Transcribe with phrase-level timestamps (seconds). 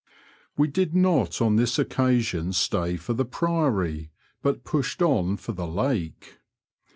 [0.57, 4.09] We did not on this occasion stay for the Priory,
[4.41, 6.39] but pushed on for the lake.